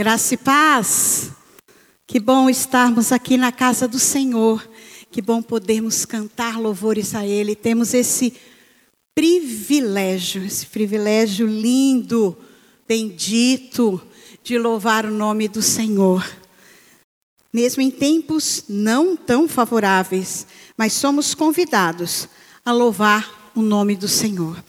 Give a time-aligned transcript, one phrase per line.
[0.00, 1.30] Graça e paz.
[2.06, 4.66] Que bom estarmos aqui na casa do Senhor.
[5.10, 7.54] Que bom podermos cantar louvores a Ele.
[7.54, 8.32] Temos esse
[9.14, 12.34] privilégio, esse privilégio lindo,
[12.88, 14.00] bendito,
[14.42, 16.26] de louvar o nome do Senhor.
[17.52, 20.46] Mesmo em tempos não tão favoráveis,
[20.78, 22.26] mas somos convidados
[22.64, 24.64] a louvar o nome do Senhor.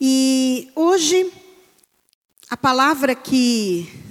[0.00, 1.32] E hoje,
[2.50, 4.02] a palavra que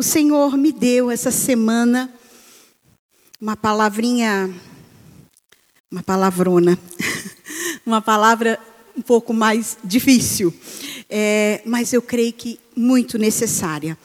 [0.00, 2.10] o Senhor me deu essa semana
[3.38, 4.50] uma palavrinha,
[5.92, 6.78] uma palavrona,
[7.84, 8.58] uma palavra
[8.96, 10.54] um pouco mais difícil,
[11.06, 13.98] é, mas eu creio que muito necessária.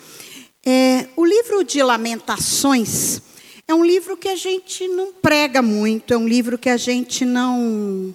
[0.65, 3.21] É, o livro de Lamentações
[3.65, 7.23] é um livro que a gente não prega muito, é um livro que a gente
[7.23, 8.13] não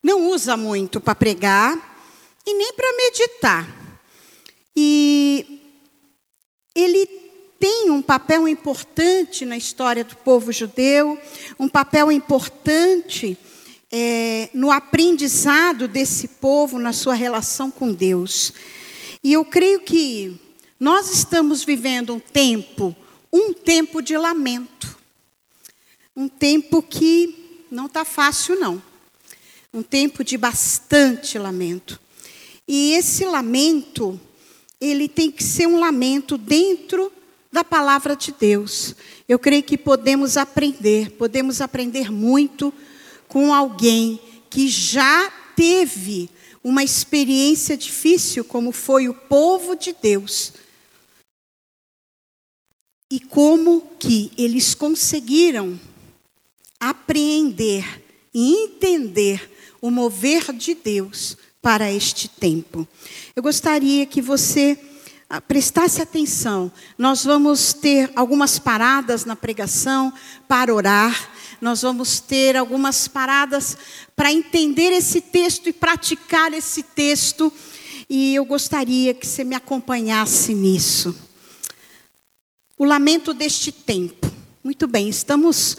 [0.00, 1.98] não usa muito para pregar
[2.46, 3.86] e nem para meditar.
[4.76, 5.55] E
[6.76, 7.06] ele
[7.58, 11.18] tem um papel importante na história do povo judeu,
[11.58, 13.36] um papel importante
[13.90, 18.52] é, no aprendizado desse povo na sua relação com Deus.
[19.24, 20.38] E eu creio que
[20.78, 22.94] nós estamos vivendo um tempo,
[23.32, 24.96] um tempo de lamento.
[26.14, 28.82] Um tempo que não está fácil, não.
[29.72, 31.98] Um tempo de bastante lamento.
[32.68, 34.20] E esse lamento,
[34.80, 37.12] ele tem que ser um lamento dentro
[37.50, 38.94] da palavra de Deus.
[39.28, 42.72] Eu creio que podemos aprender, podemos aprender muito
[43.28, 46.28] com alguém que já teve
[46.62, 50.52] uma experiência difícil, como foi o povo de Deus.
[53.10, 55.80] E como que eles conseguiram
[56.78, 58.02] apreender
[58.34, 62.86] e entender o mover de Deus para este tempo.
[63.34, 64.78] Eu gostaria que você
[65.28, 66.70] ah, prestasse atenção.
[66.96, 70.12] Nós vamos ter algumas paradas na pregação
[70.46, 71.28] para orar.
[71.60, 73.76] Nós vamos ter algumas paradas
[74.14, 77.52] para entender esse texto e praticar esse texto.
[78.08, 81.16] E eu gostaria que você me acompanhasse nisso.
[82.78, 84.30] O lamento deste tempo.
[84.62, 85.76] Muito bem, estamos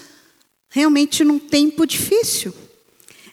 [0.68, 2.54] realmente num tempo difícil.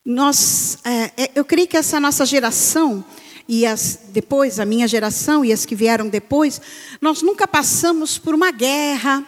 [0.05, 3.03] Nós, é, é, eu creio que essa nossa geração
[3.49, 6.61] e as depois a minha geração e as que vieram depois,
[7.01, 9.25] nós nunca passamos por uma guerra,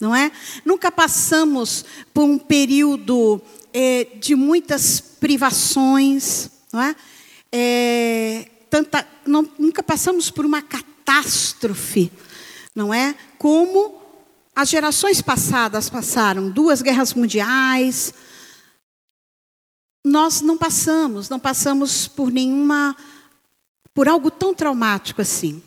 [0.00, 0.32] não é?
[0.64, 1.84] Nunca passamos
[2.14, 3.42] por um período
[3.74, 6.96] é, de muitas privações, não é?
[7.52, 12.10] é tanta, não, nunca passamos por uma catástrofe,
[12.74, 13.14] não é?
[13.36, 14.00] Como
[14.54, 18.14] as gerações passadas passaram, duas guerras mundiais,
[20.06, 22.96] nós não passamos, não passamos por nenhuma,
[23.92, 25.60] por algo tão traumático assim.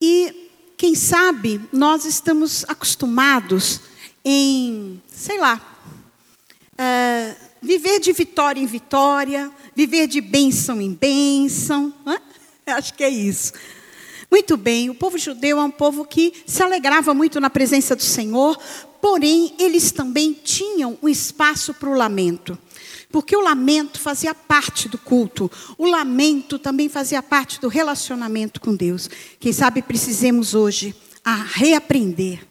[0.00, 3.82] E, quem sabe, nós estamos acostumados
[4.24, 5.60] em, sei lá,
[6.72, 11.92] uh, viver de vitória em vitória, viver de bênção em bênção.
[12.06, 12.18] Né?
[12.68, 13.52] Acho que é isso.
[14.30, 18.02] Muito bem, o povo judeu é um povo que se alegrava muito na presença do
[18.02, 18.58] Senhor,
[18.98, 22.58] porém, eles também tinham um espaço para o lamento.
[23.14, 25.48] Porque o lamento fazia parte do culto,
[25.78, 29.08] o lamento também fazia parte do relacionamento com Deus.
[29.38, 30.92] Quem sabe precisemos hoje
[31.24, 32.44] a reaprender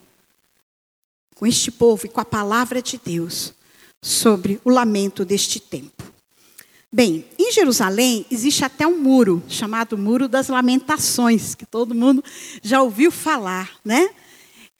[1.34, 3.52] com este povo e com a palavra de Deus
[4.00, 6.02] sobre o lamento deste tempo.
[6.90, 12.24] Bem, em Jerusalém existe até um muro chamado Muro das Lamentações, que todo mundo
[12.62, 14.08] já ouviu falar, né?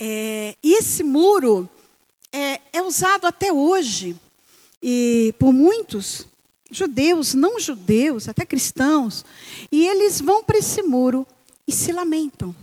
[0.01, 1.69] É, e esse muro
[2.33, 4.17] é, é usado até hoje
[4.87, 6.27] e por muitos
[6.71, 9.25] judeus, não judeus, até cristãos,
[9.73, 11.27] e eles vão para esse muro
[11.67, 12.55] e se lamentam.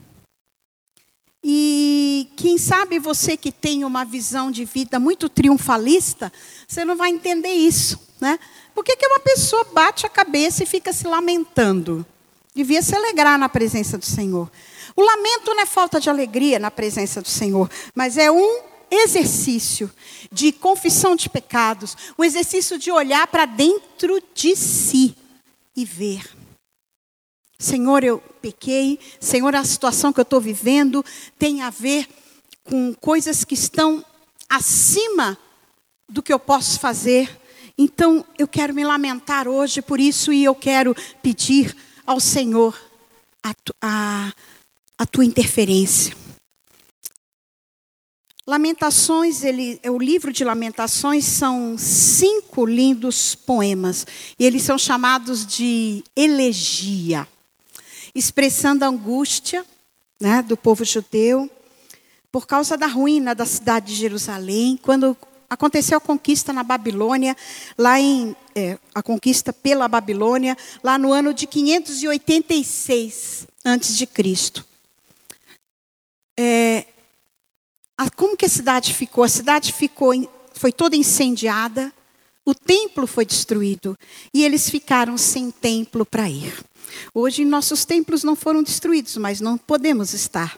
[1.44, 6.32] E quem sabe você que tem uma visão de vida muito triunfalista,
[6.68, 8.38] você não vai entender isso, né?
[8.76, 12.06] Por que, que uma pessoa bate a cabeça e fica se lamentando?
[12.54, 14.52] Devia se alegrar na presença do Senhor.
[14.96, 19.90] O lamento não é falta de alegria na presença do Senhor, mas é um exercício
[20.32, 25.16] de confissão de pecados, um exercício de olhar para dentro de si
[25.76, 26.30] e ver.
[27.58, 31.06] Senhor, eu pequei, Senhor, a situação que eu estou vivendo
[31.40, 32.08] tem a ver
[32.64, 34.04] com coisas que estão
[34.50, 35.38] acima
[36.10, 37.40] do que eu posso fazer.
[37.78, 42.78] Então, eu quero me lamentar hoje por isso e eu quero pedir ao Senhor
[43.44, 44.34] a, a,
[44.98, 46.21] a tua interferência.
[48.48, 54.06] Lamentações, ele, o livro de Lamentações são cinco lindos poemas.
[54.38, 57.28] E eles são chamados de elegia.
[58.14, 59.66] expressando a angústia
[60.20, 61.50] né, do povo judeu
[62.32, 65.18] por causa da ruína da cidade de Jerusalém, quando
[65.50, 67.36] aconteceu a conquista na Babilônia,
[67.78, 74.66] lá em é, a conquista pela Babilônia, lá no ano de 586 antes de Cristo.
[76.40, 76.86] É,
[78.02, 79.24] a, como que a cidade ficou?
[79.24, 80.12] A cidade ficou,
[80.54, 81.94] foi toda incendiada,
[82.44, 83.96] o templo foi destruído
[84.34, 86.66] e eles ficaram sem templo para ir.
[87.14, 90.58] Hoje nossos templos não foram destruídos, mas não podemos estar.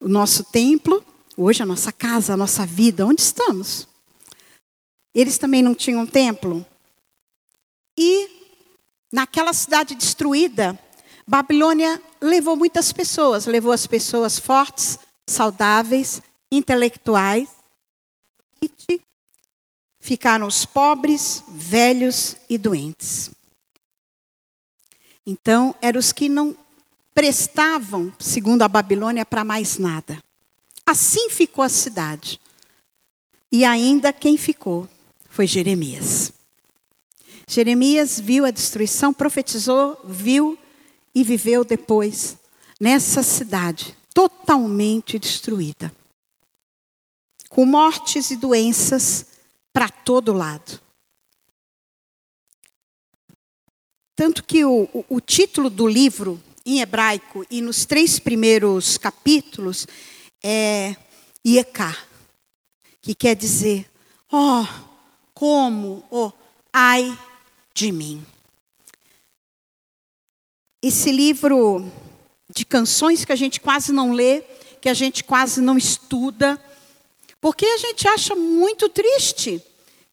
[0.00, 1.04] O nosso templo,
[1.36, 3.88] hoje a nossa casa, a nossa vida, onde estamos?
[5.12, 6.64] Eles também não tinham templo.
[7.98, 8.28] E
[9.12, 10.78] naquela cidade destruída,
[11.26, 17.48] Babilônia levou muitas pessoas, levou as pessoas fortes, saudáveis, intelectuais,
[20.00, 23.30] ficaram os pobres, velhos e doentes.
[25.26, 26.56] Então, eram os que não
[27.14, 30.22] prestavam, segundo a Babilônia, para mais nada.
[30.86, 32.40] Assim ficou a cidade.
[33.52, 34.88] E ainda quem ficou
[35.28, 36.32] foi Jeremias.
[37.46, 40.58] Jeremias viu a destruição, profetizou, viu
[41.14, 42.38] e viveu depois
[42.80, 45.94] nessa cidade totalmente destruída,
[47.48, 49.26] com mortes e doenças
[49.72, 50.80] para todo lado.
[54.16, 59.86] Tanto que o, o, o, título do livro, em hebraico, e nos três primeiros capítulos,
[60.42, 60.96] é
[61.46, 61.96] Ieká,
[63.00, 63.88] que quer dizer,
[64.30, 64.88] ó, oh,
[65.32, 66.32] como, oh,
[66.72, 67.16] ai
[67.72, 68.26] de mim.
[70.82, 71.88] Esse livro
[72.50, 74.42] de canções que a gente quase não lê,
[74.80, 76.62] que a gente quase não estuda,
[77.40, 79.62] porque a gente acha muito triste.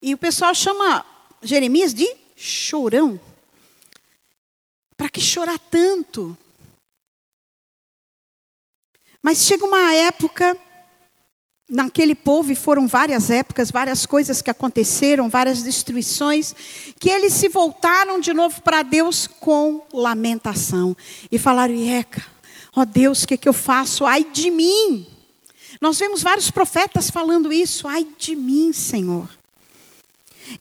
[0.02, 1.06] E o pessoal chama
[1.42, 3.20] Jeremias de chorão.
[4.98, 6.38] Para que chorar tanto?
[9.22, 10.56] Mas chega uma época,
[11.70, 16.56] naquele povo, e foram várias épocas, várias coisas que aconteceram, várias destruições,
[17.00, 20.96] que eles se voltaram de novo para Deus com lamentação.
[21.32, 22.26] E falaram: Eca,
[22.76, 24.06] ó Deus, o que, que eu faço?
[24.06, 25.08] Ai de mim!
[25.82, 27.88] Nós vemos vários profetas falando isso.
[27.88, 29.30] Ai de mim, Senhor.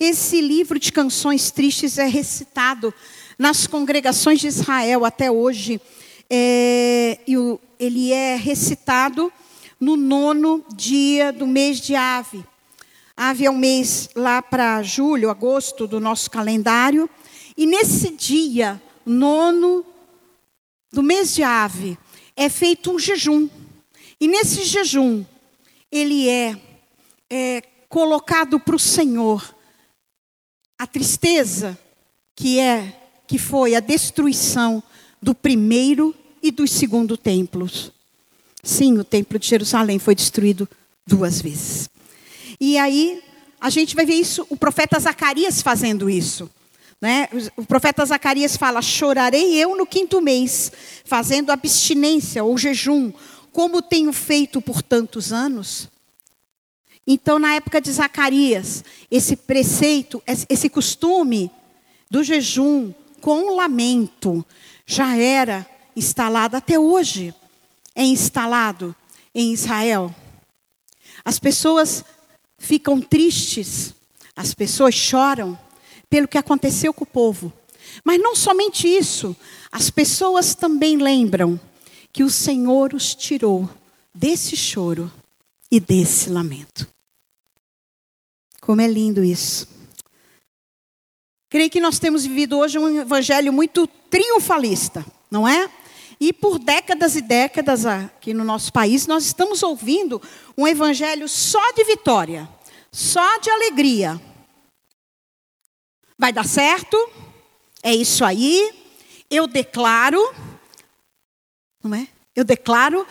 [0.01, 2.93] Esse livro de canções tristes é recitado
[3.39, 5.81] nas congregações de Israel até hoje.
[6.29, 7.19] É,
[7.79, 9.33] ele é recitado
[9.85, 12.43] no nono dia do mês de Ave.
[13.15, 17.09] Ave é um mês lá para julho, agosto do nosso calendário.
[17.55, 19.85] E nesse dia, nono
[20.91, 21.99] do mês de Ave,
[22.35, 23.47] é feito um jejum.
[24.19, 25.23] E nesse jejum,
[25.93, 26.59] ele é,
[27.29, 29.55] é colocado para o Senhor
[30.79, 31.79] a tristeza
[32.35, 34.83] que é que foi a destruição
[35.21, 37.93] do primeiro e do segundo templos.
[38.65, 40.67] Sim, o templo de Jerusalém foi destruído
[41.07, 41.91] duas vezes.
[42.59, 43.23] E aí
[43.61, 46.51] a gente vai ver isso, o profeta Zacarias fazendo isso.
[47.01, 47.29] Né?
[47.59, 50.73] O profeta Zacarias fala: Chorarei eu no quinto mês,
[51.05, 53.13] fazendo abstinência ou jejum,
[53.53, 55.91] como tenho feito por tantos anos.
[57.07, 61.51] Então, na época de Zacarias, esse preceito, esse costume
[62.11, 64.45] do jejum com lamento
[64.87, 67.35] já era instalado até hoje.
[67.95, 68.95] É instalado
[69.35, 70.15] em Israel.
[71.25, 72.05] As pessoas
[72.59, 73.95] ficam tristes,
[74.35, 75.59] as pessoas choram
[76.09, 77.53] pelo que aconteceu com o povo.
[78.05, 79.37] Mas não somente isso,
[79.71, 81.61] as pessoas também lembram
[82.13, 83.69] que o Senhor os tirou
[84.15, 85.11] desse choro
[85.71, 86.89] e desse lamento.
[88.61, 89.69] Como é lindo isso.
[91.51, 95.71] Creio que nós temos vivido hoje um evangelho muito triunfalista, não é?
[96.21, 100.21] E por décadas e décadas aqui no nosso país, nós estamos ouvindo
[100.57, 102.49] um evangelho só de vitória,
[102.91, 104.21] só de alegria.
[106.19, 106.97] Vai dar certo?
[107.83, 108.73] É isso aí.
[109.31, 110.33] Eu declaro,
[111.83, 112.09] não é?
[112.35, 113.07] Eu declaro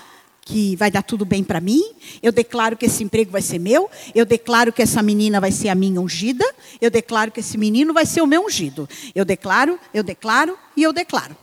[0.46, 1.82] que vai dar tudo bem para mim,
[2.22, 5.70] eu declaro que esse emprego vai ser meu, eu declaro que essa menina vai ser
[5.70, 6.46] a minha ungida,
[6.82, 8.88] eu declaro que esse menino vai ser o meu ungido.
[9.16, 11.36] Eu declaro, eu declaro e eu declaro.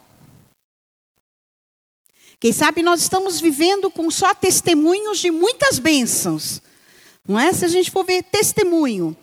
[2.41, 6.63] Quem sabe nós estamos vivendo com só testemunhos de muitas bênçãos.
[7.29, 7.53] Não é?
[7.53, 9.15] Se a gente for ver testemunho.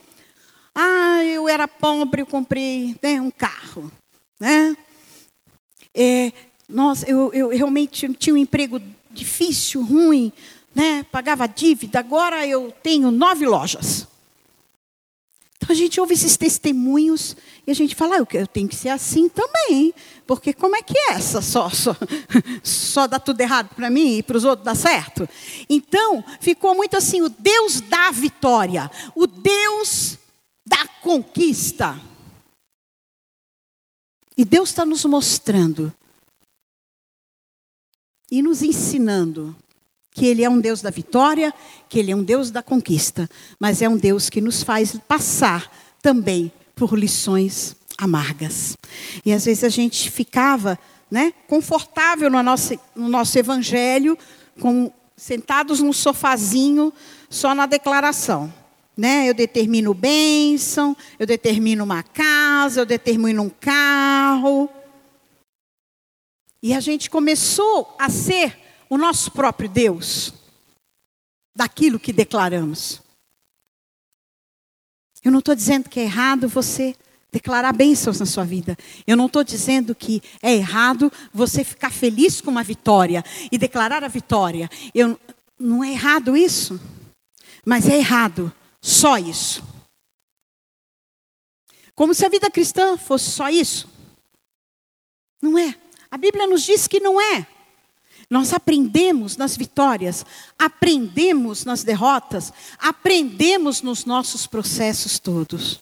[0.73, 3.91] Ah, eu era pobre, eu comprei né, um carro.
[4.39, 4.77] Né?
[5.95, 6.31] É,
[6.69, 10.31] nossa, eu, eu realmente tinha um emprego difícil, ruim,
[10.75, 11.03] né?
[11.11, 14.07] pagava dívida, agora eu tenho nove lojas.
[15.67, 18.87] Então a gente ouve esses testemunhos e a gente fala, ah, eu tenho que ser
[18.87, 19.93] assim também.
[20.25, 21.41] Porque como é que é essa?
[21.41, 21.93] Só, só,
[22.63, 25.27] só dá tudo errado para mim e para os outros dá certo?
[25.69, 30.17] Então, ficou muito assim: o Deus da vitória, o Deus
[30.65, 31.99] da conquista.
[34.37, 35.93] E Deus está nos mostrando
[38.31, 39.53] e nos ensinando
[40.17, 41.53] que Ele é um Deus da vitória,
[41.87, 45.71] que Ele é um Deus da conquista, mas é um Deus que nos faz passar
[46.01, 48.75] também por lições amargas.
[49.23, 50.77] E às vezes a gente ficava
[51.11, 54.17] né, confortável no nosso, no nosso evangelho,
[54.59, 56.91] com, sentados num sofazinho,
[57.29, 58.51] só na declaração.
[58.97, 59.29] Né?
[59.29, 64.67] Eu determino bênção, eu determino uma casa, eu determino um carro.
[66.63, 70.33] E a gente começou a ser o nosso próprio Deus
[71.55, 73.01] daquilo que declaramos.
[75.23, 76.95] Eu não estou dizendo que é errado você
[77.31, 78.77] declarar bênçãos na sua vida.
[79.05, 84.03] Eu não estou dizendo que é errado você ficar feliz com uma vitória e declarar
[84.03, 84.69] a vitória.
[84.93, 85.19] Eu,
[85.59, 86.79] não é errado isso,
[87.65, 89.63] mas é errado só isso.
[91.93, 93.89] Como se a vida cristã fosse só isso.
[95.41, 95.75] Não é.
[96.09, 97.45] A Bíblia nos diz que não é.
[98.29, 100.25] Nós aprendemos nas vitórias,
[100.59, 105.79] aprendemos nas derrotas, aprendemos nos nossos processos todos.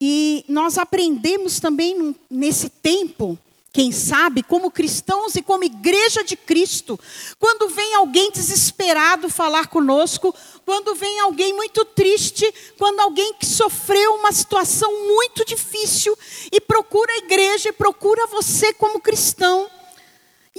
[0.00, 3.38] E nós aprendemos também nesse tempo,
[3.72, 6.98] quem sabe, como cristãos e como igreja de Cristo,
[7.38, 14.14] quando vem alguém desesperado falar conosco, quando vem alguém muito triste, quando alguém que sofreu
[14.14, 16.18] uma situação muito difícil
[16.50, 19.70] e procura a igreja e procura você como cristão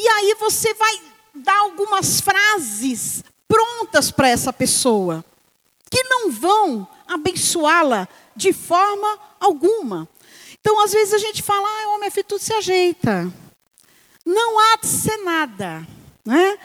[0.04, 1.00] e aí você vai
[1.36, 5.24] dar algumas frases prontas para essa pessoa,
[5.92, 10.10] que não vão abençoá-la de forma alguma.
[10.60, 13.32] Então, às vezes a gente fala, ah, homem, filho, tudo se ajeita.
[14.26, 15.86] Não há de ser nada.
[16.26, 16.58] Né?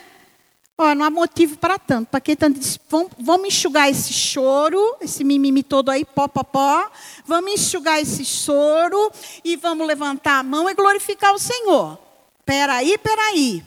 [0.78, 2.08] Ó, não há motivo para tanto.
[2.08, 2.58] Para que tanto?
[2.88, 6.90] Vamos, vamos enxugar esse choro, esse mimimi todo aí, pó, pó, pó.
[7.26, 9.12] Vamos enxugar esse choro
[9.44, 12.05] e vamos levantar a mão e glorificar o Senhor.
[12.46, 13.64] Peraí, peraí.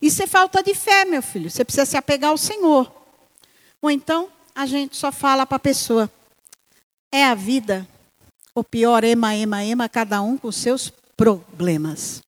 [0.00, 1.50] Isso é falta de fé, meu filho.
[1.50, 2.92] Você precisa se apegar ao Senhor.
[3.80, 6.12] Ou então, a gente só fala para a pessoa:
[7.10, 7.88] é a vida.
[8.54, 12.20] Ou pior, ema, ema, ema, cada um com seus problemas.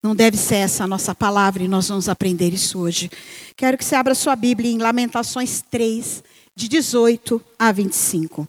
[0.00, 3.10] Não deve ser essa a nossa palavra e nós vamos aprender isso hoje.
[3.56, 6.22] Quero que você abra sua Bíblia em Lamentações 3,
[6.54, 8.46] de 18 a 25.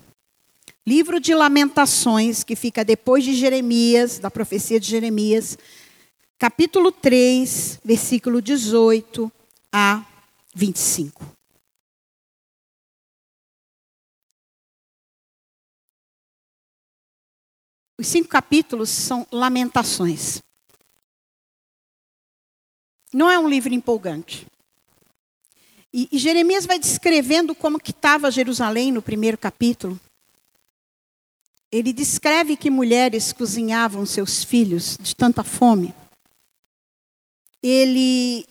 [0.86, 5.58] Livro de Lamentações, que fica depois de Jeremias, da profecia de Jeremias,
[6.38, 9.32] capítulo 3, versículo 18
[9.72, 10.06] a
[10.54, 11.26] 25.
[17.98, 20.42] Os cinco capítulos são lamentações.
[23.14, 24.46] Não é um livro empolgante.
[25.94, 29.98] E, e Jeremias vai descrevendo como que estava Jerusalém no primeiro capítulo.
[31.74, 35.92] Ele descreve que mulheres cozinhavam seus filhos de tanta fome.
[37.64, 38.46] Ele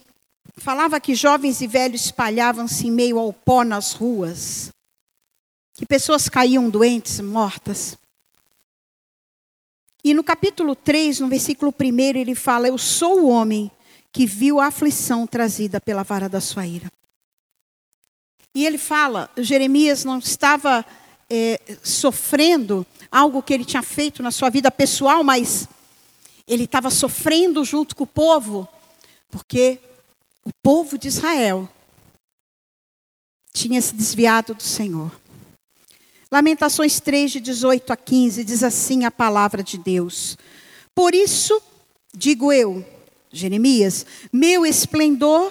[0.56, 4.72] falava que jovens e velhos espalhavam-se em meio ao pó nas ruas,
[5.72, 7.96] que pessoas caíam doentes, mortas.
[10.02, 13.70] E no capítulo 3, no versículo 1, ele fala: Eu sou o homem
[14.10, 16.90] que viu a aflição trazida pela vara da sua ira.
[18.52, 20.84] E ele fala: Jeremias não estava
[21.34, 25.66] é, sofrendo algo que ele tinha feito na sua vida pessoal, mas
[26.46, 28.68] ele estava sofrendo junto com o povo,
[29.30, 29.78] porque
[30.44, 31.66] o povo de Israel
[33.50, 35.10] tinha se desviado do Senhor.
[36.30, 40.36] Lamentações 3, de 18 a 15, diz assim a palavra de Deus.
[40.94, 41.62] Por isso,
[42.14, 42.84] digo eu,
[43.30, 45.50] Jeremias, meu esplendor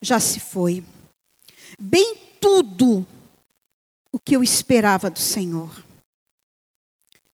[0.00, 0.84] já se foi.
[1.80, 3.04] Bem tudo
[4.12, 5.84] o que eu esperava do Senhor.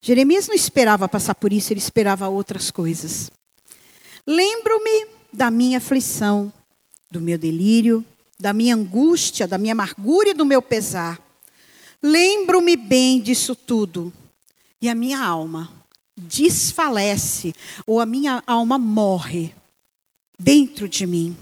[0.00, 3.30] Jeremias não esperava passar por isso, ele esperava outras coisas.
[4.26, 6.52] Lembro-me da minha aflição,
[7.10, 8.04] do meu delírio,
[8.38, 11.20] da minha angústia, da minha amargura e do meu pesar.
[12.02, 14.12] Lembro-me bem disso tudo.
[14.80, 15.72] E a minha alma
[16.16, 17.54] desfalece,
[17.86, 19.54] ou a minha alma morre
[20.38, 21.36] dentro de mim.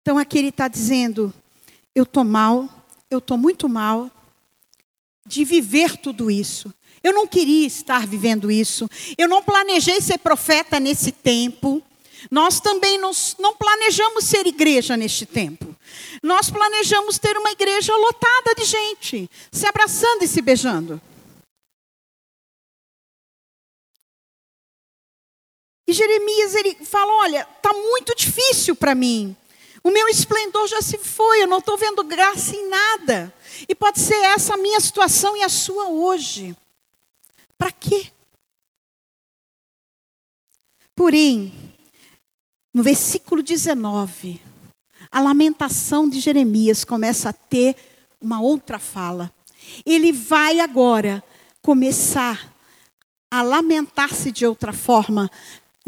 [0.00, 1.32] Então aqui ele está dizendo:
[1.94, 2.68] eu estou mal,
[3.10, 4.10] eu estou muito mal
[5.26, 6.72] de viver tudo isso.
[7.02, 8.88] Eu não queria estar vivendo isso.
[9.18, 11.82] Eu não planejei ser profeta nesse tempo.
[12.30, 15.74] Nós também nos, não planejamos ser igreja neste tempo.
[16.22, 21.00] Nós planejamos ter uma igreja lotada de gente, se abraçando e se beijando.
[25.88, 29.34] E Jeremias ele fala: Olha, está muito difícil para mim.
[29.82, 33.34] O meu esplendor já se foi, eu não estou vendo graça em nada.
[33.68, 36.56] E pode ser essa a minha situação e a sua hoje.
[37.56, 38.10] Para quê?
[40.94, 41.52] Porém,
[42.74, 44.40] no versículo 19,
[45.10, 47.74] a lamentação de Jeremias começa a ter
[48.20, 49.32] uma outra fala.
[49.84, 51.24] Ele vai agora
[51.62, 52.54] começar
[53.30, 55.30] a lamentar-se de outra forma,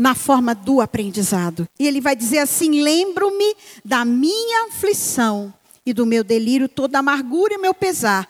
[0.03, 1.69] na forma do aprendizado.
[1.79, 3.55] E ele vai dizer assim: Lembro-me
[3.85, 5.55] da minha aflição
[5.87, 8.29] e do meu delírio, toda amargura e meu pesar.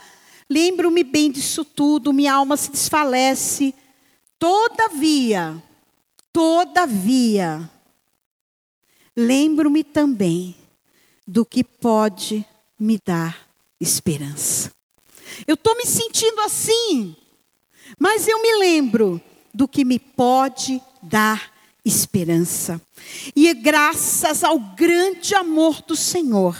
[0.50, 3.74] Lembro-me bem disso tudo, minha alma se desfalece.
[4.38, 5.62] Todavia,
[6.30, 7.70] todavia,
[9.16, 10.54] lembro-me também
[11.26, 12.44] do que pode
[12.78, 13.48] me dar
[13.80, 14.70] esperança.
[15.46, 17.16] Eu estou me sentindo assim,
[17.98, 19.18] mas eu me lembro
[19.54, 21.51] do que me pode dar
[21.84, 22.80] esperança.
[23.34, 26.56] E é graças ao grande amor do Senhor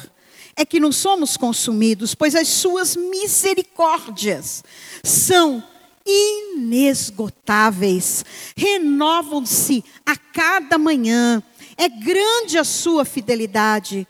[0.55, 4.65] é que não somos consumidos, pois as suas misericórdias
[5.03, 5.63] são
[6.05, 8.25] inesgotáveis,
[8.57, 11.41] renovam-se a cada manhã.
[11.77, 14.05] É grande a sua fidelidade.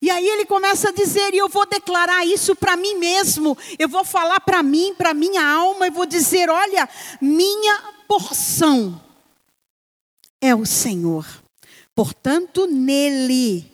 [0.00, 3.88] E aí ele começa a dizer, e eu vou declarar isso para mim mesmo, eu
[3.88, 6.88] vou falar para mim, para minha alma, e vou dizer: olha,
[7.20, 9.00] minha porção
[10.44, 11.26] é o Senhor.
[11.94, 13.64] Portanto, nele,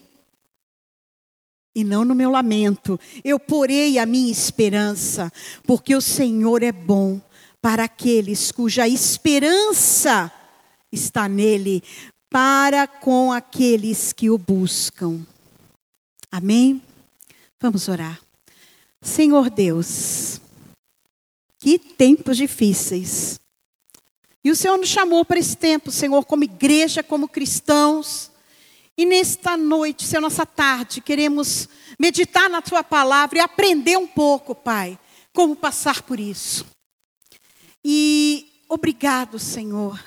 [1.75, 5.31] e não no meu lamento, eu porei a minha esperança,
[5.63, 7.19] porque o Senhor é bom
[7.61, 10.31] para aqueles cuja esperança
[10.89, 11.83] está nele,
[12.29, 15.25] para com aqueles que o buscam.
[16.31, 16.81] Amém?
[17.59, 18.19] Vamos orar.
[19.01, 20.39] Senhor Deus,
[21.59, 23.41] que tempos difíceis.
[24.43, 28.31] E o Senhor nos chamou para esse tempo, Senhor, como igreja, como cristãos.
[28.97, 34.55] E nesta noite, Senhor, nossa tarde, queremos meditar na Tua palavra e aprender um pouco,
[34.55, 34.97] Pai,
[35.33, 36.65] como passar por isso.
[37.83, 40.03] E obrigado, Senhor,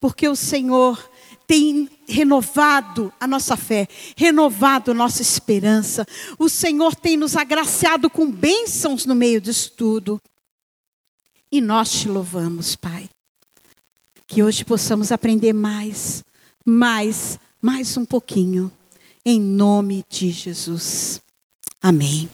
[0.00, 1.10] porque o Senhor
[1.46, 6.06] tem renovado a nossa fé, renovado a nossa esperança.
[6.38, 10.20] O Senhor tem nos agraciado com bênçãos no meio disso tudo.
[11.50, 13.08] E nós te louvamos, Pai.
[14.34, 16.24] Que hoje possamos aprender mais,
[16.66, 18.68] mais, mais um pouquinho.
[19.24, 21.22] Em nome de Jesus.
[21.80, 22.28] Amém.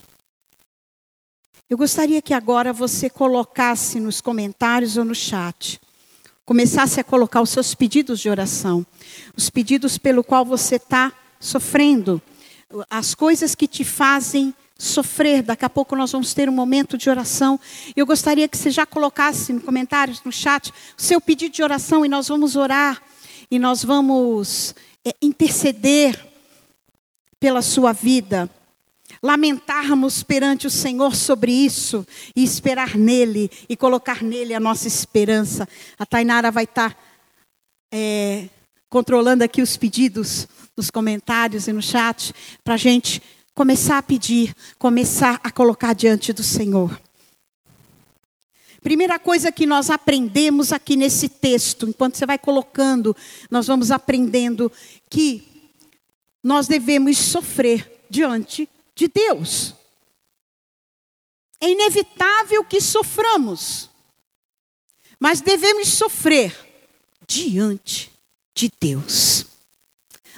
[1.69, 5.79] Eu gostaria que agora você colocasse nos comentários ou no chat,
[6.47, 8.87] começasse a colocar os seus pedidos de oração,
[9.37, 12.19] os pedidos pelo qual você está sofrendo,
[12.89, 15.43] as coisas que te fazem sofrer.
[15.43, 17.61] Daqui a pouco nós vamos ter um momento de oração.
[17.95, 22.05] Eu gostaria que você já colocasse no comentários, no chat, o seu pedido de oração
[22.05, 23.03] e nós vamos orar
[23.51, 26.19] e nós vamos é, interceder
[27.39, 28.49] pela sua vida.
[29.23, 35.69] Lamentarmos perante o Senhor sobre isso e esperar nele e colocar nele a nossa esperança.
[35.99, 36.97] A Tainara vai estar
[37.93, 38.49] é,
[38.89, 42.33] controlando aqui os pedidos nos comentários e no chat
[42.65, 43.21] para a gente
[43.61, 46.99] começar a pedir, começar a colocar diante do Senhor.
[48.81, 53.15] Primeira coisa que nós aprendemos aqui nesse texto, enquanto você vai colocando,
[53.51, 54.73] nós vamos aprendendo
[55.11, 55.47] que
[56.43, 59.75] nós devemos sofrer diante de Deus.
[61.61, 63.91] É inevitável que soframos,
[65.19, 66.57] mas devemos sofrer
[67.29, 68.11] diante
[68.55, 69.45] de Deus.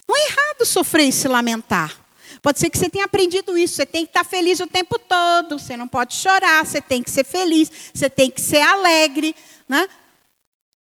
[0.09, 2.02] Não é errado sofrer e se lamentar.
[2.43, 3.77] Pode ser que você tenha aprendido isso.
[3.77, 5.59] Você tem que estar feliz o tempo todo.
[5.61, 6.67] Você não pode chorar.
[6.67, 7.71] Você tem que ser feliz.
[7.95, 9.35] Você tem que ser alegre.
[9.69, 9.89] Né?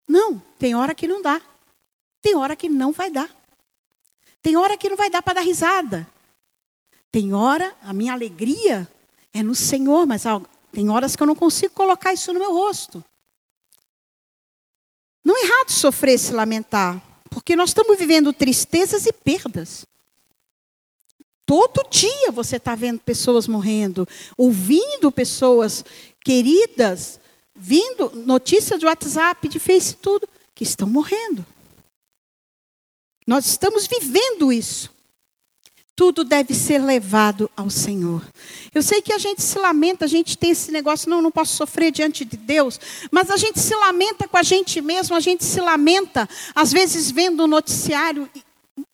[0.08, 1.40] Não, tem hora que não dá.
[2.22, 3.30] Tem hora que não vai dar.
[4.40, 6.08] Tem hora que não vai dar para dar risada.
[7.10, 8.88] Tem hora, a minha alegria
[9.34, 10.24] é no Senhor, mas
[10.72, 13.04] tem horas que eu não consigo colocar isso no meu rosto.
[15.22, 19.86] Não é errado sofrer, se lamentar, porque nós estamos vivendo tristezas e perdas.
[21.52, 25.84] Todo dia você está vendo pessoas morrendo, ouvindo pessoas
[26.24, 27.20] queridas,
[27.54, 31.44] vindo notícias de WhatsApp, de Face, tudo, que estão morrendo.
[33.26, 34.90] Nós estamos vivendo isso.
[35.94, 38.26] Tudo deve ser levado ao Senhor.
[38.74, 41.54] Eu sei que a gente se lamenta, a gente tem esse negócio, não, não posso
[41.54, 45.44] sofrer diante de Deus, mas a gente se lamenta com a gente mesmo, a gente
[45.44, 48.26] se lamenta, às vezes vendo o um noticiário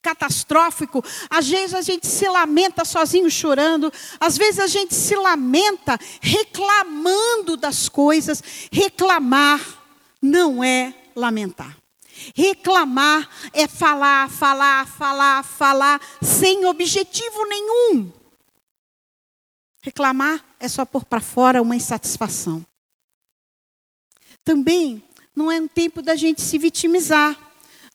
[0.03, 5.99] catastrófico, às vezes a gente se lamenta sozinho chorando, às vezes a gente se lamenta
[6.21, 8.43] reclamando das coisas.
[8.71, 9.61] Reclamar
[10.23, 11.77] não é lamentar.
[12.35, 18.13] Reclamar é falar, falar, falar, falar, sem objetivo nenhum.
[19.81, 22.65] Reclamar é só pôr para fora uma insatisfação.
[24.45, 25.03] Também
[25.35, 27.39] não é um tempo da gente se vitimizar.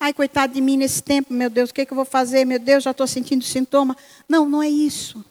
[0.04, 2.44] Ai, coitado de mim nesse tempo, meu Deus, o que, é que eu vou fazer?
[2.44, 3.96] Meu Deus, já estou sentindo sintoma.
[4.28, 5.24] Não, não é isso.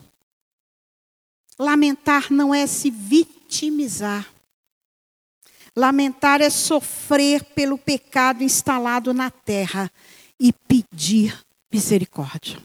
[1.59, 4.27] Lamentar não é se vitimizar.
[5.75, 9.91] Lamentar é sofrer pelo pecado instalado na terra
[10.39, 11.39] e pedir
[11.71, 12.57] misericórdia.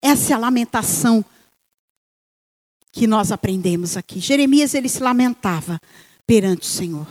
[0.00, 1.24] Essa é a lamentação
[2.92, 4.20] que nós aprendemos aqui.
[4.20, 5.80] Jeremias ele se lamentava
[6.24, 7.08] perante o Senhor.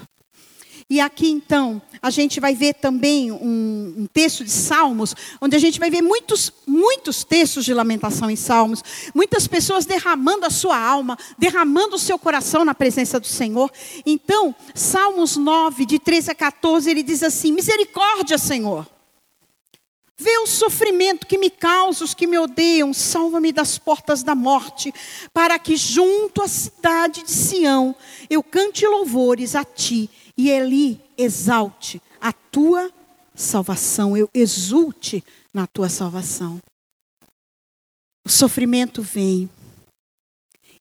[0.87, 5.59] E aqui então, a gente vai ver também um, um, texto de Salmos, onde a
[5.59, 10.77] gente vai ver muitos, muitos textos de lamentação em Salmos, muitas pessoas derramando a sua
[10.77, 13.71] alma, derramando o seu coração na presença do Senhor.
[14.05, 18.87] Então, Salmos 9, de 13 a 14, ele diz assim: Misericórdia, Senhor.
[20.17, 24.93] Vê o sofrimento que me causa os que me odeiam, salva-me das portas da morte,
[25.33, 27.93] para que junto à cidade de Sião
[28.29, 32.91] eu cante louvores a ti e ele exalte a tua
[33.33, 36.59] salvação, eu exulte na tua salvação.
[38.25, 39.49] O sofrimento vem.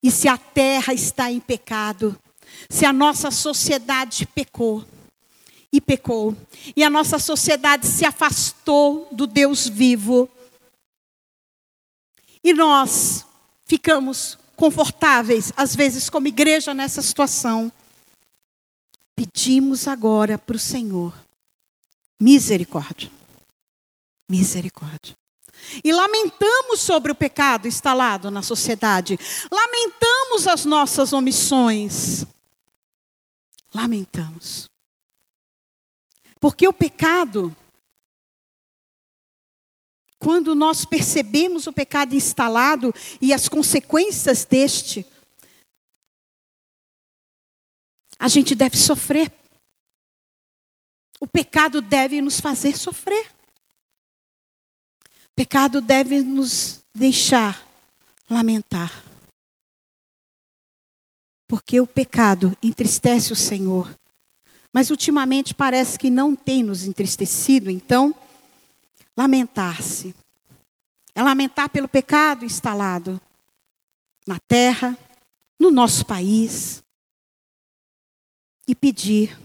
[0.02, 2.18] E se a terra está em pecado,
[2.68, 4.84] se a nossa sociedade pecou,
[5.72, 6.36] e pecou,
[6.76, 10.28] e a nossa sociedade se afastou do Deus vivo,
[12.42, 13.24] e nós
[13.64, 17.72] ficamos confortáveis, às vezes, como igreja nessa situação,
[19.16, 21.12] pedimos agora para o Senhor
[22.20, 23.11] misericórdia.
[24.29, 25.14] Misericórdia.
[25.83, 29.18] E lamentamos sobre o pecado instalado na sociedade.
[29.50, 32.24] Lamentamos as nossas omissões.
[33.74, 34.68] Lamentamos.
[36.40, 37.55] Porque o pecado,
[40.18, 45.07] quando nós percebemos o pecado instalado e as consequências deste,
[48.24, 49.30] a gente deve sofrer.
[51.20, 53.30] O pecado deve nos fazer sofrer.
[55.26, 57.62] O pecado deve nos deixar
[58.30, 59.04] lamentar.
[61.46, 63.94] Porque o pecado entristece o Senhor.
[64.72, 68.14] Mas ultimamente parece que não tem nos entristecido, então,
[69.14, 70.14] lamentar-se.
[71.14, 73.20] É lamentar pelo pecado instalado
[74.26, 74.96] na terra,
[75.60, 76.82] no nosso país,
[78.66, 79.38] e pedir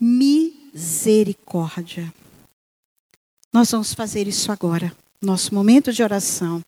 [0.00, 2.12] misericórdia.
[3.52, 6.62] Nós vamos fazer isso agora, nosso momento de oração.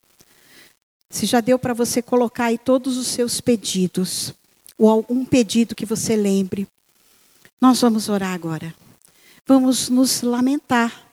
[1.10, 4.34] Se já deu para você colocar aí todos os seus pedidos,
[4.76, 6.66] ou algum pedido que você lembre,
[7.60, 8.74] nós vamos orar agora.
[9.46, 11.06] Vamos nos lamentar.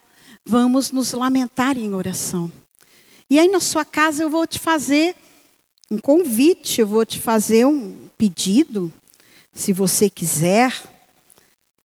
[0.46, 2.52] Vamos nos lamentar em oração.
[3.28, 5.16] E aí na sua casa eu vou te fazer
[5.90, 8.94] um convite, eu vou te fazer um pedido
[9.56, 10.72] se você quiser.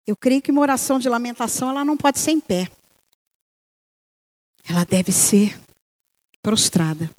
[0.07, 2.70] Eu creio que uma oração de lamentação ela não pode ser em pé.
[4.68, 5.59] Ela deve ser
[6.40, 7.11] prostrada.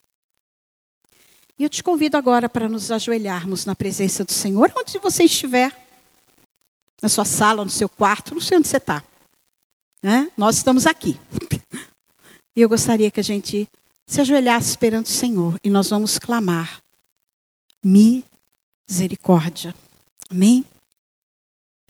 [1.60, 5.86] E eu te convido agora para nos ajoelharmos na presença do Senhor, onde você estiver.
[7.02, 9.04] Na sua sala, no seu quarto, não sei onde você está.
[10.02, 10.32] Né?
[10.38, 11.20] Nós estamos aqui.
[12.56, 13.68] E eu gostaria que a gente
[14.08, 16.82] se ajoelhasse perante o Senhor e nós vamos clamar
[17.84, 19.76] misericórdia.
[20.30, 20.66] Amém?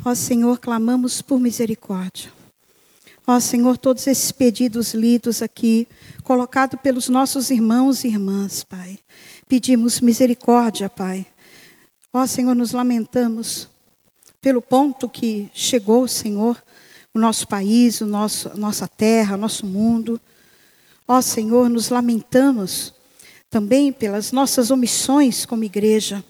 [0.06, 2.32] Ó Senhor, clamamos por misericórdia.
[3.26, 5.88] Ó Senhor, todos esses pedidos lidos aqui,
[6.24, 9.00] colocados pelos nossos irmãos e irmãs, Pai.
[9.50, 11.26] Pedimos misericórdia, Pai.
[12.14, 13.68] Ó Senhor, nos lamentamos
[14.40, 16.62] pelo ponto que chegou, Senhor,
[17.14, 20.22] o nosso país, o nosso, nossa terra, nosso mundo.
[21.08, 22.94] Ó Senhor, nos lamentamos
[23.50, 26.24] também pelas nossas omissões como igreja.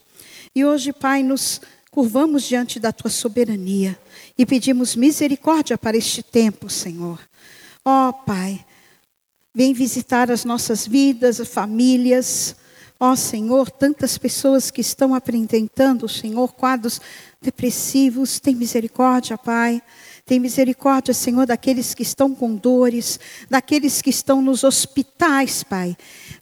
[0.55, 1.61] E hoje, Pai, nos
[1.97, 3.97] curvamos diante da tua soberania
[4.37, 7.19] e pedimos misericórdia para este tempo, Senhor.
[7.83, 8.63] Ó oh, Pai,
[9.51, 12.55] vem visitar as nossas vidas, as famílias.
[12.99, 17.01] Ó oh, Senhor, tantas pessoas que estão apresentando, Senhor, quadros
[17.41, 18.39] depressivos.
[18.39, 19.81] Tem misericórdia, Pai.
[20.23, 25.97] Tem misericórdia, Senhor, daqueles que estão com dores, daqueles que estão nos hospitais, Pai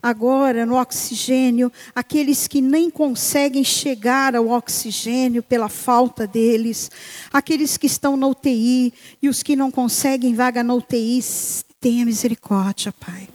[0.06, 6.92] agora no oxigênio, aqueles que nem conseguem chegar ao oxigênio pela falta deles,
[7.34, 11.24] aqueles que estão na UTI e os que não conseguem vaga na UTI,
[11.82, 13.28] tenha misericórdia, Pai.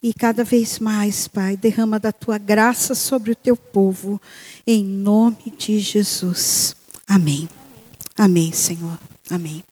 [0.00, 4.22] E cada vez mais, Pai, derrama da tua graça sobre o teu povo,
[4.64, 6.76] em nome de Jesus.
[7.08, 7.48] Amém.
[8.16, 9.00] Amém, Senhor.
[9.28, 9.64] Amém.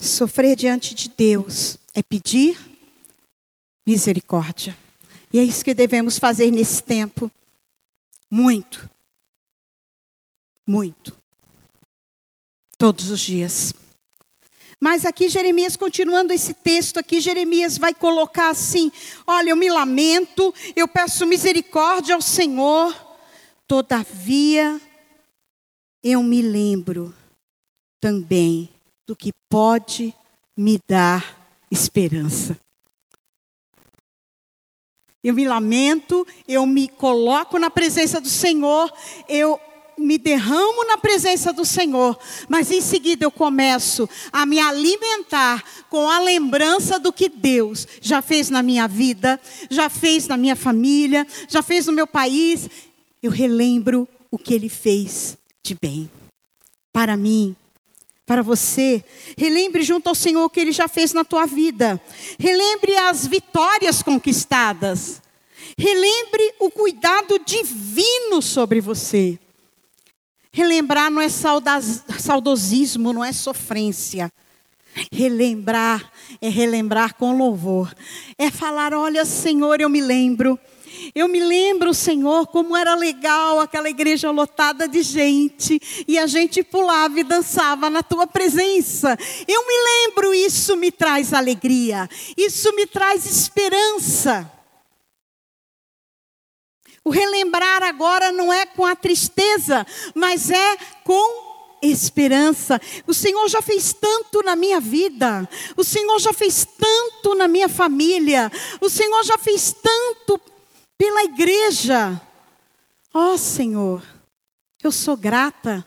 [0.00, 2.75] Sofrer diante de Deus é pedir
[3.86, 4.76] misericórdia.
[5.32, 7.30] E é isso que devemos fazer nesse tempo.
[8.30, 8.88] Muito.
[10.66, 11.16] Muito.
[12.76, 13.72] Todos os dias.
[14.80, 18.92] Mas aqui Jeremias, continuando esse texto aqui, Jeremias vai colocar assim:
[19.26, 22.94] Olha, eu me lamento, eu peço misericórdia ao Senhor,
[23.66, 24.80] todavia
[26.02, 27.14] eu me lembro
[28.00, 28.68] também
[29.06, 30.14] do que pode
[30.56, 31.36] me dar
[31.70, 32.58] esperança.
[35.26, 38.92] Eu me lamento, eu me coloco na presença do Senhor,
[39.28, 39.58] eu
[39.98, 42.16] me derramo na presença do Senhor,
[42.48, 48.22] mas em seguida eu começo a me alimentar com a lembrança do que Deus já
[48.22, 52.70] fez na minha vida, já fez na minha família, já fez no meu país.
[53.20, 56.08] Eu relembro o que Ele fez de bem
[56.92, 57.56] para mim,
[58.26, 59.04] para você.
[59.38, 62.00] Relembre junto ao Senhor o que Ele já fez na tua vida.
[62.38, 65.22] Relembre as vitórias conquistadas.
[65.78, 69.38] Relembre o cuidado divino sobre você.
[70.52, 74.32] Relembrar não é saudosismo, não é sofrência.
[75.12, 76.10] Relembrar
[76.40, 77.94] é relembrar com louvor.
[78.38, 80.58] É falar: olha, Senhor, eu me lembro
[81.14, 86.62] eu me lembro, Senhor, como era legal aquela igreja lotada de gente e a gente
[86.62, 89.16] pulava e dançava na tua presença.
[89.46, 94.50] Eu me lembro, isso me traz alegria, isso me traz esperança.
[97.04, 101.46] O relembrar agora não é com a tristeza, mas é com
[101.80, 102.80] esperança.
[103.06, 107.68] O Senhor já fez tanto na minha vida, o Senhor já fez tanto na minha
[107.68, 110.40] família, o Senhor já fez tanto
[110.96, 112.20] pela igreja.
[113.12, 114.02] Ó oh, Senhor,
[114.82, 115.84] eu sou grata,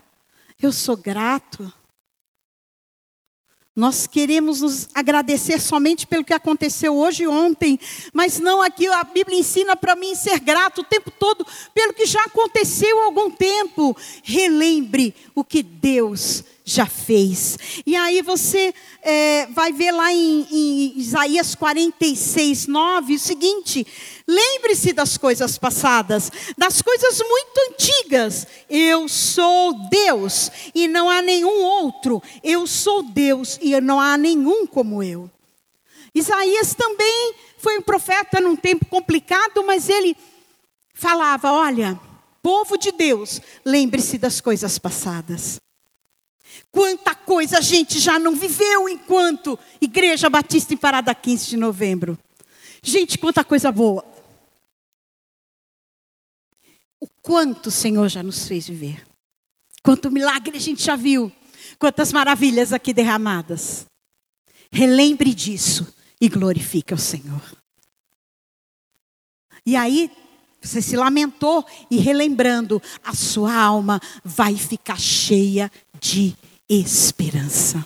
[0.62, 1.72] eu sou grato.
[3.76, 7.80] Nós queremos nos agradecer somente pelo que aconteceu hoje e ontem,
[8.12, 12.06] mas não aqui a Bíblia ensina para mim ser grato o tempo todo pelo que
[12.06, 13.96] já aconteceu há algum tempo.
[14.22, 17.58] Relembre o que Deus já fez.
[17.86, 23.86] E aí você é, vai ver lá em, em Isaías 46, 9 o seguinte:
[24.28, 28.46] lembre-se das coisas passadas, das coisas muito antigas.
[28.70, 32.22] Eu sou Deus e não há nenhum outro.
[32.44, 35.30] Eu sou Deus e não há nenhum como eu.
[36.14, 40.16] Isaías também foi um profeta num tempo complicado, mas ele
[40.94, 42.00] falava: olha,
[42.44, 45.60] povo de Deus, lembre-se das coisas passadas.
[46.72, 52.18] Quanta coisa a gente já não viveu enquanto Igreja Batista em Parada 15 de novembro.
[52.82, 54.06] Gente, quanta coisa boa.
[57.00, 59.06] O quanto o Senhor já nos fez viver.
[59.84, 61.32] Quanto milagre a gente já viu.
[61.80, 63.86] Quantas maravilhas aqui derramadas.
[64.72, 67.42] Relembre disso e glorifique ao Senhor.
[69.66, 70.12] E aí,
[70.62, 76.36] você se lamentou e relembrando, a sua alma vai ficar cheia de
[76.70, 77.86] esperança.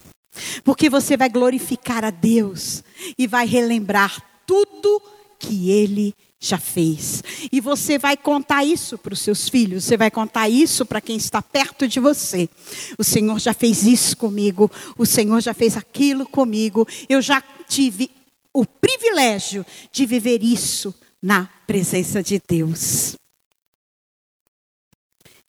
[0.64, 2.84] Porque você vai glorificar a Deus
[3.18, 5.02] e vai relembrar tudo
[5.40, 7.24] que Ele já fez.
[7.52, 11.16] E você vai contar isso para os seus filhos, você vai contar isso para quem
[11.16, 12.50] está perto de você.
[12.98, 16.86] O Senhor já fez isso comigo, o Senhor já fez aquilo comigo.
[17.08, 18.12] Eu já tive
[18.54, 23.16] o privilégio de viver isso na presença de Deus.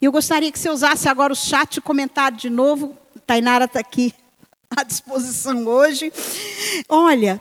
[0.00, 4.14] Eu gostaria que você usasse agora o chat e comentário de novo Tainara está aqui
[4.70, 6.12] à disposição hoje.
[6.88, 7.40] Olha,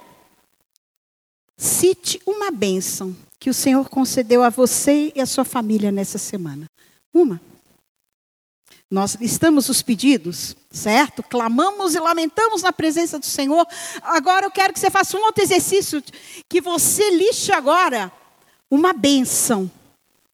[1.58, 6.65] cite uma bênção que o Senhor concedeu a você e a sua família nessa semana.
[7.13, 7.41] Uma.
[8.89, 11.24] Nós estamos os pedidos, certo?
[11.24, 13.67] Clamamos e lamentamos na presença do Senhor.
[14.04, 16.02] Agora eu quero que você faça um outro exercício,
[16.48, 18.12] que você lixe agora
[18.69, 19.69] uma bênção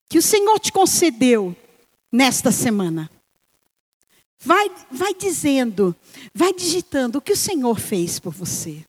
[0.08, 1.56] que o Senhor te concedeu
[2.12, 3.10] nesta semana.
[4.42, 5.94] Vai, vai dizendo,
[6.34, 8.84] vai digitando o que o Senhor fez por você.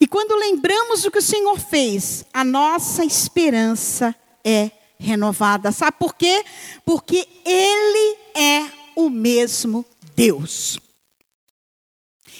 [0.00, 4.12] E quando lembramos do que o Senhor fez, a nossa esperança
[4.44, 5.70] é renovada.
[5.70, 6.44] Sabe por quê?
[6.84, 10.80] Porque Ele é o mesmo Deus.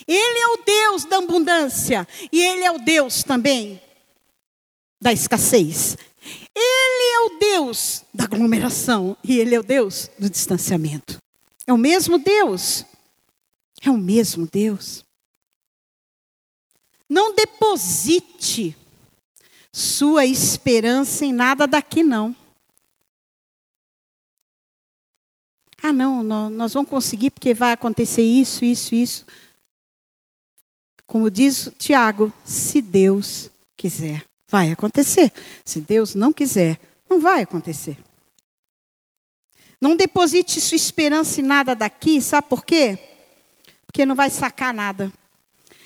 [0.09, 3.81] Ele é o Deus da abundância e Ele é o Deus também
[5.01, 5.97] da escassez.
[6.55, 11.19] Ele é o Deus da aglomeração e Ele é o Deus do distanciamento.
[11.67, 12.85] É o mesmo Deus.
[13.81, 15.05] É o mesmo Deus.
[17.09, 18.77] Não deposite
[19.73, 22.37] sua esperança em nada daqui, não.
[25.83, 29.27] Ah, não, nós vamos conseguir porque vai acontecer isso, isso, isso.
[31.07, 35.33] Como diz Tiago, se Deus quiser, vai acontecer.
[35.65, 37.97] Se Deus não quiser, não vai acontecer.
[39.81, 42.99] Não deposite sua esperança em nada daqui, sabe por quê?
[43.87, 45.11] Porque não vai sacar nada.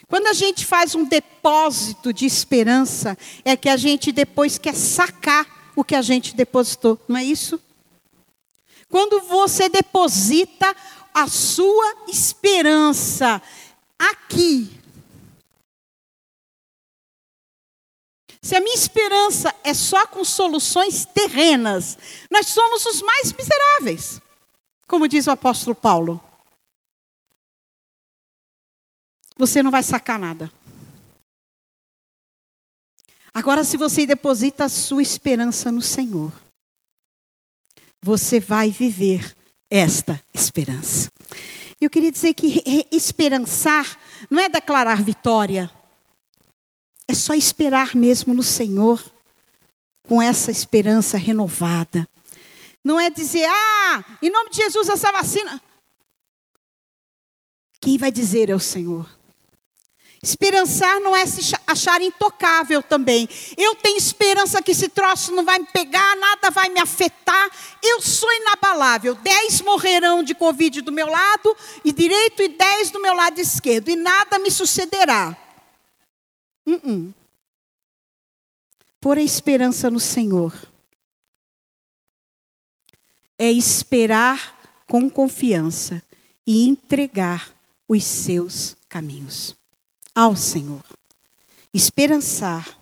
[0.09, 5.72] Quando a gente faz um depósito de esperança, é que a gente depois quer sacar
[5.76, 7.61] o que a gente depositou, não é isso?
[8.88, 10.74] Quando você deposita
[11.14, 13.40] a sua esperança
[13.98, 14.70] aqui,
[18.46, 21.98] Se a minha esperança é só com soluções terrenas,
[22.30, 24.20] nós somos os mais miseráveis,
[24.87, 26.22] como diz o apóstolo Paulo.
[29.37, 30.48] Você não vai sacar nada.
[33.35, 36.32] Agora, se você deposita a sua esperança no Senhor,
[38.00, 39.37] você vai viver
[39.68, 41.11] esta esperança.
[41.80, 43.98] Eu queria dizer que esperançar
[44.30, 45.68] não é declarar vitória.
[47.08, 49.02] É só esperar mesmo no Senhor,
[50.06, 52.08] com essa esperança renovada.
[52.82, 55.60] Não é dizer, ah, em nome de Jesus essa vacina.
[57.80, 59.08] Quem vai dizer é o Senhor.
[60.22, 63.28] Esperançar não é se achar intocável também.
[63.56, 67.48] Eu tenho esperança que esse troço não vai me pegar, nada vai me afetar.
[67.82, 69.14] Eu sou inabalável.
[69.14, 73.88] Dez morrerão de Covid do meu lado e direito e dez do meu lado esquerdo.
[73.88, 75.36] E nada me sucederá.
[76.66, 77.14] Uh -uh.
[79.09, 80.52] A esperança no Senhor
[83.38, 86.02] é esperar com confiança
[86.46, 87.55] e entregar
[87.88, 89.55] os seus caminhos
[90.14, 90.83] ao Senhor.
[91.72, 92.79] Esperançar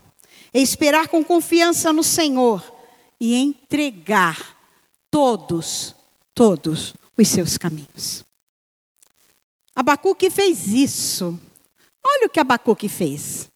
[0.53, 2.73] é esperar com confiança no Senhor
[3.21, 4.57] e entregar
[5.11, 5.95] todos,
[6.35, 8.25] todos os seus caminhos.
[9.75, 11.39] Abacuque fez isso.
[12.05, 13.49] Olha o que Abacuque fez.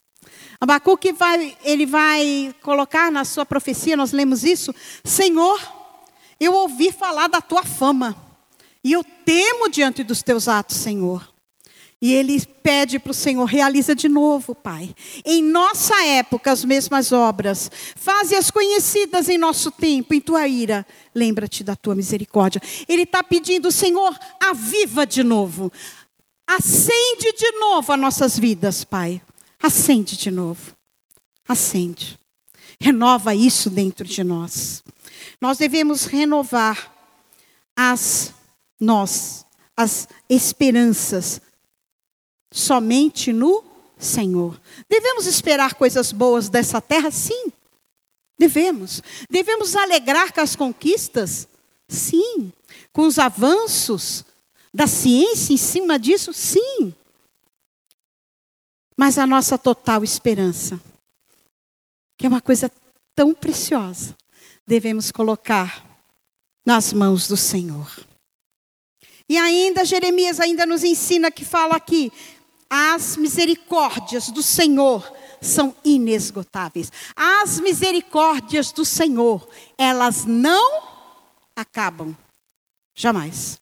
[0.60, 5.60] Abacuque vai, ele vai colocar na sua profecia, nós lemos isso, Senhor,
[6.40, 8.16] eu ouvi falar da tua fama,
[8.82, 11.28] e eu temo diante dos teus atos, Senhor.
[12.00, 14.94] E ele pede para o Senhor, realiza de novo, Pai.
[15.24, 17.68] Em nossa época, as mesmas obras.
[17.96, 20.86] Faze-as conhecidas em nosso tempo, em tua ira.
[21.12, 22.62] Lembra-te da tua misericórdia.
[22.88, 25.72] Ele está pedindo, Senhor, aviva de novo.
[26.46, 29.20] Acende de novo as nossas vidas, Pai.
[29.62, 30.76] Acende de novo.
[31.46, 32.18] Acende.
[32.80, 34.82] Renova isso dentro de nós.
[35.40, 36.94] Nós devemos renovar
[37.76, 38.32] as
[38.80, 39.44] nós
[39.76, 41.40] as esperanças
[42.52, 43.64] somente no
[43.96, 44.60] Senhor.
[44.88, 47.10] Devemos esperar coisas boas dessa terra?
[47.10, 47.52] Sim.
[48.38, 49.02] Devemos.
[49.28, 51.48] Devemos alegrar com as conquistas?
[51.88, 52.52] Sim.
[52.92, 54.24] Com os avanços
[54.72, 56.32] da ciência em cima disso?
[56.32, 56.94] Sim
[58.98, 60.80] mas a nossa total esperança,
[62.18, 62.68] que é uma coisa
[63.14, 64.16] tão preciosa,
[64.66, 65.86] devemos colocar
[66.66, 67.88] nas mãos do Senhor.
[69.28, 72.10] E ainda Jeremias ainda nos ensina que fala aqui,
[72.68, 75.08] as misericórdias do Senhor
[75.40, 76.90] são inesgotáveis.
[77.14, 80.82] As misericórdias do Senhor, elas não
[81.54, 82.16] acabam
[82.96, 83.60] jamais.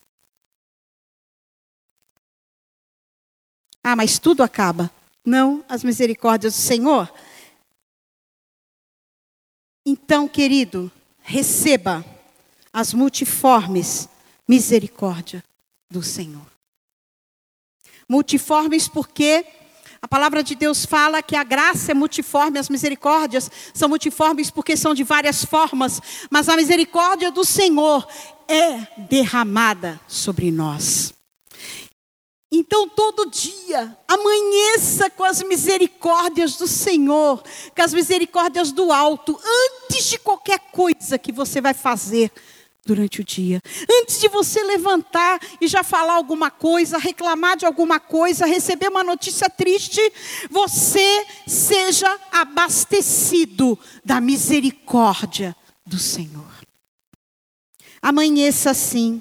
[3.84, 4.90] Ah, mas tudo acaba
[5.26, 7.12] não as misericórdias do Senhor?
[9.84, 12.04] Então, querido, receba
[12.72, 14.08] as multiformes
[14.48, 15.42] misericórdia
[15.90, 16.46] do Senhor.
[18.08, 19.44] Multiformes porque
[20.00, 24.76] a palavra de Deus fala que a graça é multiforme, as misericórdias são multiformes porque
[24.76, 28.06] são de várias formas, mas a misericórdia do Senhor
[28.46, 31.15] é derramada sobre nós.
[32.58, 37.44] Então, todo dia, amanheça com as misericórdias do Senhor,
[37.74, 39.38] com as misericórdias do alto,
[39.84, 42.32] antes de qualquer coisa que você vai fazer
[42.82, 43.60] durante o dia.
[44.00, 49.04] Antes de você levantar e já falar alguma coisa, reclamar de alguma coisa, receber uma
[49.04, 50.00] notícia triste,
[50.48, 55.54] você seja abastecido da misericórdia
[55.84, 56.56] do Senhor.
[58.00, 59.20] Amanheça assim.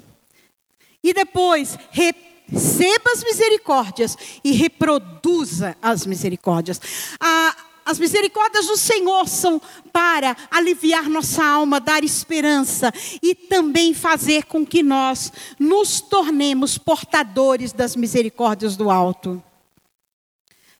[1.02, 6.80] E depois, repita receba as misericórdias e reproduza as misericórdias.
[7.20, 9.60] A, as misericórdias do Senhor são
[9.92, 12.92] para aliviar nossa alma, dar esperança
[13.22, 19.42] e também fazer com que nós nos tornemos portadores das misericórdias do alto.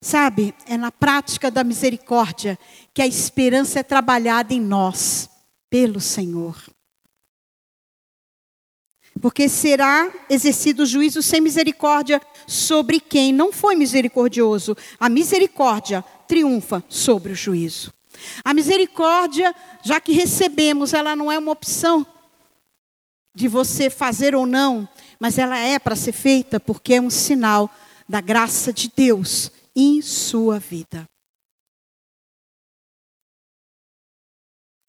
[0.00, 2.58] Sabe, é na prática da misericórdia
[2.92, 5.28] que a esperança é trabalhada em nós
[5.70, 6.56] pelo Senhor.
[9.20, 14.76] Porque será exercido o juízo sem misericórdia sobre quem não foi misericordioso.
[15.00, 17.92] A misericórdia triunfa sobre o juízo.
[18.44, 22.06] A misericórdia, já que recebemos, ela não é uma opção
[23.34, 24.88] de você fazer ou não,
[25.20, 27.70] mas ela é para ser feita porque é um sinal
[28.08, 31.06] da graça de Deus em sua vida.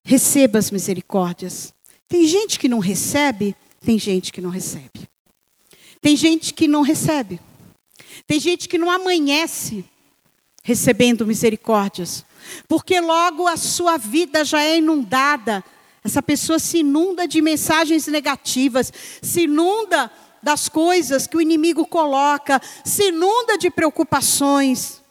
[0.06, 1.74] Receba as misericórdias.
[2.08, 3.54] Tem gente que não recebe
[3.88, 5.10] tem gente que não recebe.
[6.02, 7.40] Tem gente que não recebe.
[8.28, 9.86] Tem gente que não amanhece
[10.62, 12.26] recebendo misericórdias.
[12.68, 15.64] Porque logo a sua vida já é inundada.
[16.04, 20.12] Essa pessoa se inunda de mensagens negativas, se inunda
[20.44, 25.02] das coisas que o inimigo coloca, se inunda de preocupações.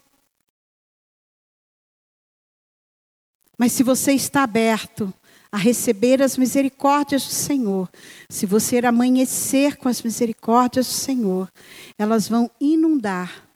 [3.57, 5.15] Mas se você está aberto
[5.51, 7.89] a receber as misericórdias do Senhor,
[8.29, 11.51] se você amanhecer com as misericórdias do Senhor,
[11.99, 13.47] elas vão inundar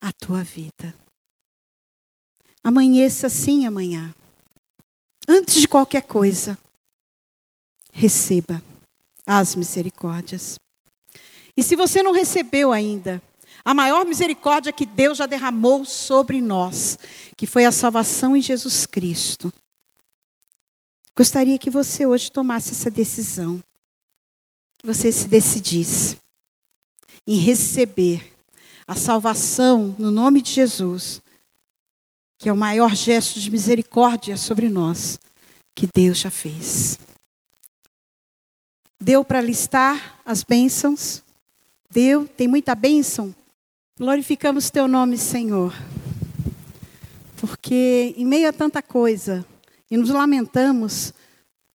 [0.00, 0.94] a tua vida.
[2.62, 4.14] Amanheça sim amanhã.
[5.28, 6.58] Antes de qualquer coisa,
[7.92, 8.62] receba
[9.26, 10.58] as misericórdias.
[11.56, 13.22] E se você não recebeu ainda,
[13.64, 16.98] a maior misericórdia que Deus já derramou sobre nós,
[17.36, 19.52] que foi a salvação em Jesus Cristo,
[21.16, 23.62] Gostaria que você hoje tomasse essa decisão.
[24.78, 26.16] Que você se decidisse
[27.26, 28.32] em receber
[28.86, 31.22] a salvação no nome de Jesus,
[32.38, 35.18] que é o maior gesto de misericórdia sobre nós
[35.74, 36.98] que Deus já fez.
[39.00, 41.22] Deu para listar as bênçãos?
[41.90, 43.34] Deu, tem muita bênção?
[43.98, 45.74] Glorificamos teu nome, Senhor.
[47.36, 49.44] Porque em meio a tanta coisa,
[49.92, 51.12] e nos lamentamos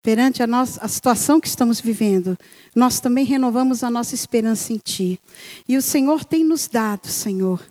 [0.01, 2.35] perante a, nossa, a situação que estamos vivendo,
[2.75, 5.19] nós também renovamos a nossa esperança em Ti.
[5.69, 7.61] E o Senhor tem nos dado, Senhor,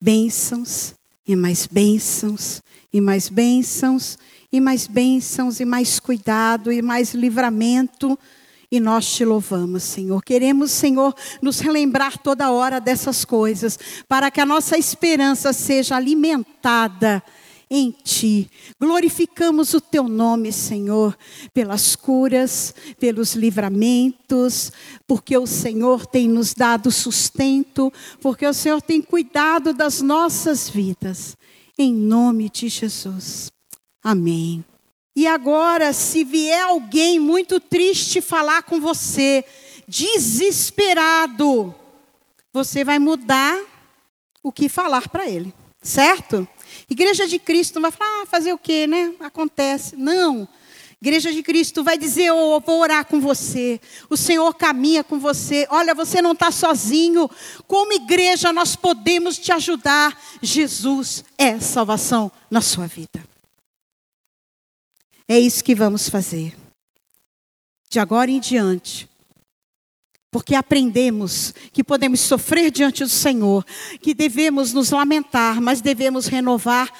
[0.00, 0.94] bênçãos
[1.26, 2.62] e mais bênçãos
[2.92, 4.16] e mais bênçãos
[4.52, 8.16] e mais bênçãos e mais cuidado e mais livramento.
[8.70, 10.22] E nós te louvamos, Senhor.
[10.22, 11.12] Queremos, Senhor,
[11.42, 13.76] nos relembrar toda hora dessas coisas,
[14.06, 17.20] para que a nossa esperança seja alimentada
[17.74, 18.50] em ti.
[18.78, 21.16] Glorificamos o teu nome, Senhor,
[21.54, 24.70] pelas curas, pelos livramentos,
[25.06, 31.34] porque o Senhor tem nos dado sustento, porque o Senhor tem cuidado das nossas vidas.
[31.78, 33.50] Em nome de Jesus.
[34.04, 34.62] Amém.
[35.16, 39.42] E agora, se vier alguém muito triste falar com você,
[39.88, 41.74] desesperado,
[42.52, 43.58] você vai mudar
[44.42, 46.46] o que falar para ele, certo?
[46.88, 49.14] Igreja de Cristo não vai falar, ah, fazer o quê, né?
[49.20, 49.96] Acontece.
[49.96, 50.48] Não.
[51.02, 53.80] Igreja de Cristo vai dizer: Eu oh, vou orar com você.
[54.08, 55.66] O Senhor caminha com você.
[55.68, 57.28] Olha, você não está sozinho.
[57.66, 60.16] Como igreja, nós podemos te ajudar.
[60.40, 63.24] Jesus é salvação na sua vida.
[65.26, 66.54] É isso que vamos fazer.
[67.90, 69.08] De agora em diante,
[70.32, 73.62] porque aprendemos que podemos sofrer diante do Senhor,
[74.00, 76.90] que devemos nos lamentar, mas devemos renovar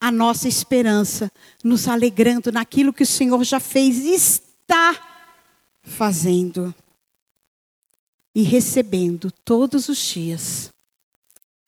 [0.00, 1.32] a nossa esperança,
[1.64, 4.96] nos alegrando naquilo que o Senhor já fez e está
[5.82, 6.72] fazendo.
[8.32, 10.70] E recebendo todos os dias,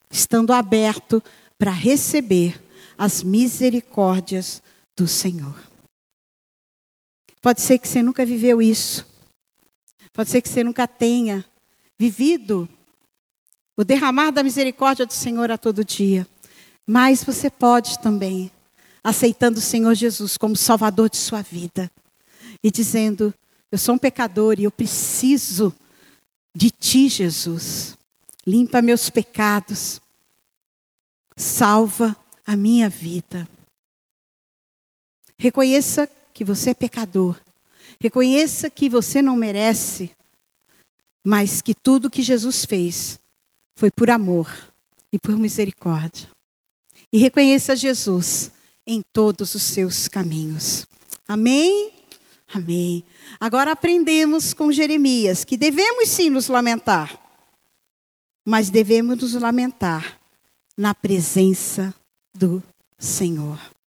[0.09, 1.21] estando aberto
[1.59, 2.63] para receber
[2.97, 4.63] as misericórdias
[4.97, 5.57] do Senhor.
[7.41, 9.12] Pode ser que você nunca viveu isso.
[10.13, 11.45] Pode ser que você nunca tenha
[11.99, 12.69] vivido
[13.77, 16.27] o derramar da misericórdia do Senhor a todo dia.
[16.87, 18.51] Mas você pode também,
[19.03, 21.91] aceitando o Senhor Jesus como Salvador de sua vida
[22.63, 23.33] e dizendo:
[23.71, 25.75] Eu sou um pecador e eu preciso
[26.55, 27.97] de Ti, Jesus.
[28.47, 30.01] Limpa meus pecados,
[31.37, 33.49] salva a minha vida.
[35.39, 37.41] Reconheça que você é pecador
[38.03, 40.11] Reconheça que você não merece,
[41.25, 43.17] mas que tudo que Jesus fez
[43.77, 44.51] foi por amor
[45.13, 46.29] e por misericórdia.
[47.13, 48.51] E reconheça Jesus
[48.85, 50.85] em todos os seus caminhos.
[51.29, 51.93] Amém?
[52.53, 53.05] Amém.
[53.39, 57.17] Agora aprendemos com Jeremias que devemos sim nos lamentar,
[58.45, 60.21] mas devemos nos lamentar
[60.77, 61.95] na presença
[62.35, 62.61] do
[62.99, 63.72] Senhor.